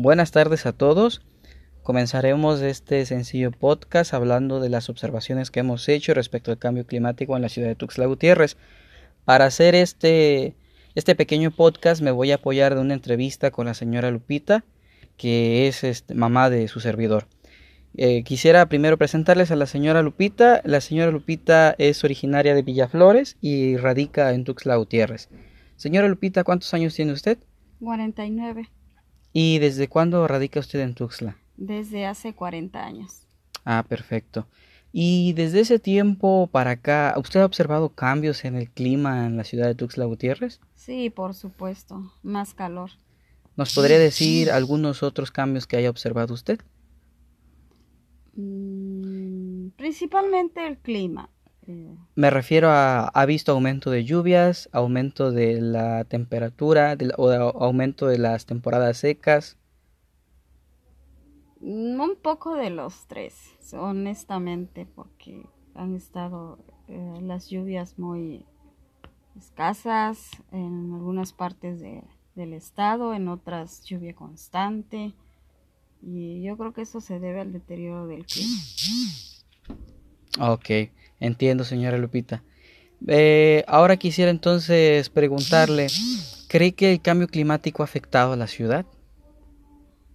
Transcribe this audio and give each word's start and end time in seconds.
Buenas 0.00 0.30
tardes 0.30 0.64
a 0.64 0.72
todos. 0.72 1.22
Comenzaremos 1.82 2.62
este 2.62 3.04
sencillo 3.04 3.50
podcast 3.50 4.14
hablando 4.14 4.60
de 4.60 4.68
las 4.68 4.88
observaciones 4.90 5.50
que 5.50 5.58
hemos 5.58 5.88
hecho 5.88 6.14
respecto 6.14 6.52
al 6.52 6.58
cambio 6.58 6.86
climático 6.86 7.34
en 7.34 7.42
la 7.42 7.48
ciudad 7.48 7.66
de 7.66 7.74
Tuxtla 7.74 8.06
Gutiérrez. 8.06 8.56
Para 9.24 9.46
hacer 9.46 9.74
este, 9.74 10.54
este 10.94 11.16
pequeño 11.16 11.50
podcast 11.50 12.00
me 12.00 12.12
voy 12.12 12.30
a 12.30 12.36
apoyar 12.36 12.76
de 12.76 12.80
una 12.80 12.94
entrevista 12.94 13.50
con 13.50 13.66
la 13.66 13.74
señora 13.74 14.12
Lupita, 14.12 14.64
que 15.16 15.66
es 15.66 15.82
este, 15.82 16.14
mamá 16.14 16.48
de 16.48 16.68
su 16.68 16.78
servidor. 16.78 17.26
Eh, 17.96 18.22
quisiera 18.22 18.68
primero 18.68 18.98
presentarles 18.98 19.50
a 19.50 19.56
la 19.56 19.66
señora 19.66 20.02
Lupita. 20.02 20.62
La 20.64 20.80
señora 20.80 21.10
Lupita 21.10 21.74
es 21.76 22.04
originaria 22.04 22.54
de 22.54 22.62
Villaflores 22.62 23.36
y 23.40 23.76
radica 23.76 24.32
en 24.32 24.44
Tuxtla 24.44 24.76
Gutiérrez. 24.76 25.28
Señora 25.74 26.06
Lupita, 26.06 26.44
¿cuántos 26.44 26.72
años 26.72 26.94
tiene 26.94 27.10
usted? 27.10 27.38
49. 27.80 28.70
¿Y 29.40 29.60
desde 29.60 29.86
cuándo 29.86 30.26
radica 30.26 30.58
usted 30.58 30.80
en 30.80 30.94
Tuxtla? 30.94 31.36
Desde 31.56 32.06
hace 32.06 32.34
40 32.34 32.84
años. 32.84 33.22
Ah, 33.64 33.84
perfecto. 33.88 34.48
Y 34.92 35.32
desde 35.34 35.60
ese 35.60 35.78
tiempo 35.78 36.48
para 36.50 36.72
acá, 36.72 37.14
¿usted 37.16 37.38
ha 37.38 37.44
observado 37.44 37.90
cambios 37.90 38.44
en 38.44 38.56
el 38.56 38.68
clima 38.68 39.26
en 39.26 39.36
la 39.36 39.44
ciudad 39.44 39.68
de 39.68 39.76
Tuxtla 39.76 40.06
Gutiérrez? 40.06 40.58
Sí, 40.74 41.08
por 41.08 41.34
supuesto, 41.34 42.12
más 42.24 42.52
calor. 42.52 42.90
¿Nos 43.54 43.72
podría 43.76 44.00
decir 44.00 44.50
algunos 44.50 45.04
otros 45.04 45.30
cambios 45.30 45.68
que 45.68 45.76
haya 45.76 45.90
observado 45.90 46.34
usted? 46.34 46.58
Mm, 48.34 49.68
principalmente 49.76 50.66
el 50.66 50.78
clima. 50.78 51.30
Eh, 51.68 51.94
Me 52.16 52.30
refiero 52.30 52.70
a, 52.70 53.08
¿ha 53.08 53.26
visto 53.26 53.52
aumento 53.52 53.90
de 53.90 54.04
lluvias, 54.04 54.68
aumento 54.72 55.30
de 55.30 55.60
la 55.60 56.04
temperatura 56.04 56.96
de 56.96 57.06
la- 57.06 57.14
o 57.18 57.28
de- 57.28 57.36
aumento 57.60 58.06
de 58.08 58.18
las 58.18 58.44
temporadas 58.46 58.96
secas? 58.96 59.56
mm, 61.60 62.00
un 62.00 62.16
poco 62.16 62.54
de 62.54 62.70
los 62.70 63.06
tres, 63.06 63.34
honestamente, 63.72 64.86
porque 64.94 65.46
han 65.74 65.94
estado 65.94 66.58
eh, 66.88 67.18
las 67.22 67.50
lluvias 67.50 67.98
muy 67.98 68.44
escasas 69.38 70.30
en 70.52 70.92
algunas 70.94 71.32
partes 71.32 71.80
de- 71.80 72.02
del 72.34 72.54
estado, 72.54 73.12
en 73.14 73.28
otras 73.28 73.84
lluvia 73.84 74.14
constante. 74.14 75.12
Y 76.02 76.42
yo 76.42 76.56
creo 76.56 76.72
que 76.72 76.82
eso 76.82 77.00
se 77.00 77.18
debe 77.20 77.40
al 77.40 77.52
deterioro 77.52 78.06
del 78.06 78.24
clima. 78.24 78.56
Ok, 80.40 80.70
entiendo, 81.20 81.64
señora 81.64 81.98
Lupita. 81.98 82.42
Eh, 83.06 83.64
ahora 83.68 83.96
quisiera 83.96 84.30
entonces 84.30 85.08
preguntarle, 85.10 85.92
¿cree 86.48 86.72
que 86.74 86.92
el 86.92 87.00
cambio 87.00 87.28
climático 87.28 87.82
ha 87.82 87.86
afectado 87.86 88.32
a 88.32 88.36
la 88.36 88.46
ciudad? 88.46 88.86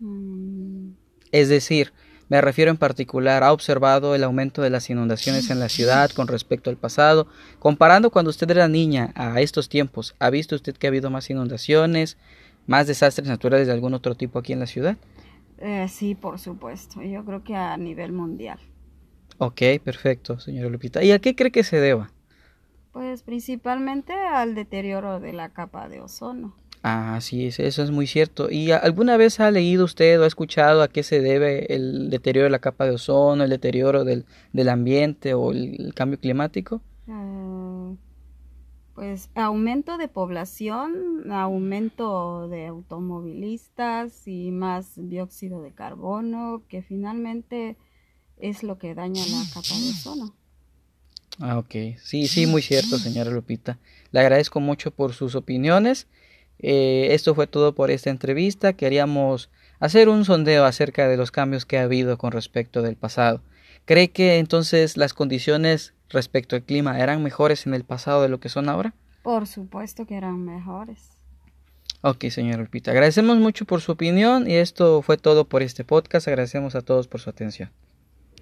Mm, 0.00 0.94
Es 1.32 1.48
decir, 1.48 1.92
me 2.28 2.40
refiero 2.40 2.70
en 2.70 2.76
particular, 2.76 3.42
¿ha 3.42 3.52
observado 3.52 4.14
el 4.14 4.22
aumento 4.24 4.62
de 4.62 4.70
las 4.70 4.88
inundaciones 4.90 5.50
en 5.50 5.58
la 5.58 5.68
ciudad 5.68 6.10
con 6.10 6.28
respecto 6.28 6.70
al 6.70 6.76
pasado? 6.76 7.26
Comparando 7.58 8.10
cuando 8.10 8.30
usted 8.30 8.50
era 8.50 8.68
niña 8.68 9.12
a 9.16 9.40
estos 9.40 9.68
tiempos, 9.68 10.14
¿ha 10.20 10.30
visto 10.30 10.54
usted 10.54 10.76
que 10.76 10.86
ha 10.86 10.90
habido 10.90 11.10
más 11.10 11.28
inundaciones, 11.30 12.18
más 12.66 12.86
desastres 12.86 13.26
naturales 13.28 13.66
de 13.66 13.72
algún 13.72 13.94
otro 13.94 14.14
tipo 14.14 14.38
aquí 14.38 14.52
en 14.52 14.60
la 14.60 14.66
ciudad? 14.66 14.96
eh, 15.58 15.88
sí, 15.88 16.14
por 16.14 16.38
supuesto. 16.38 17.02
Yo 17.02 17.24
creo 17.24 17.44
que 17.44 17.54
a 17.54 17.76
nivel 17.76 18.12
mundial. 18.12 18.58
Ok, 19.40 19.60
perfecto, 19.82 20.38
señora 20.38 20.68
Lupita. 20.68 21.02
¿Y 21.02 21.10
a 21.10 21.18
qué 21.18 21.34
cree 21.34 21.50
que 21.50 21.64
se 21.64 21.80
deba? 21.80 22.12
Pues 22.92 23.24
principalmente 23.24 24.12
al 24.12 24.54
deterioro 24.54 25.18
de 25.18 25.32
la 25.32 25.52
capa 25.52 25.88
de 25.88 26.00
ozono. 26.00 26.54
Ah, 26.82 27.18
sí, 27.20 27.46
es- 27.46 27.58
eso 27.60 27.82
es 27.82 27.90
muy 27.90 28.06
cierto. 28.06 28.50
¿Y 28.50 28.70
alguna 28.72 29.16
vez 29.16 29.38
ha 29.40 29.50
leído 29.50 29.84
usted 29.84 30.18
o 30.20 30.24
ha 30.24 30.26
escuchado 30.26 30.82
a 30.82 30.88
qué 30.88 31.02
se 31.02 31.20
debe 31.20 31.74
el 31.74 32.08
deterioro 32.10 32.44
de 32.44 32.50
la 32.50 32.58
capa 32.60 32.84
de 32.86 32.92
ozono, 32.92 33.44
el 33.44 33.50
deterioro 33.50 34.04
del, 34.04 34.24
del 34.52 34.68
ambiente 34.70 35.34
o 35.34 35.52
el, 35.52 35.76
el 35.80 35.94
cambio 35.94 36.18
climático? 36.20 36.82
Eh, 37.06 37.96
pues 38.94 39.30
aumento 39.34 39.98
de 39.98 40.08
población, 40.08 41.30
aumento 41.32 42.48
de 42.48 42.66
automovilistas 42.66 44.26
y 44.28 44.50
más 44.52 44.94
dióxido 44.96 45.62
de 45.62 45.72
carbono, 45.74 46.64
que 46.68 46.82
finalmente 46.82 47.78
es 48.42 48.62
lo 48.62 48.78
que 48.78 48.94
daña 48.94 49.24
la 49.26 49.44
capa 49.52 49.74
de 49.78 49.90
ozono. 49.90 50.34
Ah, 51.38 51.58
ok. 51.58 51.98
Sí, 52.02 52.26
sí, 52.26 52.46
muy 52.46 52.62
cierto, 52.62 52.98
señora 52.98 53.30
Lupita. 53.30 53.78
Le 54.12 54.20
agradezco 54.20 54.60
mucho 54.60 54.90
por 54.90 55.14
sus 55.14 55.34
opiniones. 55.34 56.06
Eh, 56.58 57.08
esto 57.12 57.34
fue 57.34 57.46
todo 57.46 57.74
por 57.74 57.90
esta 57.90 58.10
entrevista. 58.10 58.74
Queríamos 58.74 59.48
hacer 59.78 60.08
un 60.08 60.24
sondeo 60.24 60.64
acerca 60.64 61.08
de 61.08 61.16
los 61.16 61.30
cambios 61.30 61.64
que 61.64 61.78
ha 61.78 61.82
habido 61.82 62.18
con 62.18 62.32
respecto 62.32 62.82
del 62.82 62.96
pasado. 62.96 63.42
¿Cree 63.86 64.10
que 64.10 64.38
entonces 64.38 64.96
las 64.96 65.14
condiciones 65.14 65.94
respecto 66.10 66.56
al 66.56 66.62
clima 66.62 67.00
eran 67.00 67.22
mejores 67.22 67.66
en 67.66 67.74
el 67.74 67.84
pasado 67.84 68.22
de 68.22 68.28
lo 68.28 68.38
que 68.40 68.50
son 68.50 68.68
ahora? 68.68 68.94
Por 69.22 69.46
supuesto 69.46 70.06
que 70.06 70.16
eran 70.16 70.44
mejores. 70.44 70.98
Ok, 72.02 72.26
señora 72.30 72.62
Lupita. 72.62 72.90
Agradecemos 72.90 73.38
mucho 73.38 73.64
por 73.64 73.80
su 73.80 73.92
opinión 73.92 74.50
y 74.50 74.54
esto 74.54 75.02
fue 75.02 75.16
todo 75.16 75.44
por 75.46 75.62
este 75.62 75.84
podcast. 75.84 76.28
Agradecemos 76.28 76.74
a 76.74 76.82
todos 76.82 77.08
por 77.08 77.20
su 77.20 77.30
atención. 77.30 77.70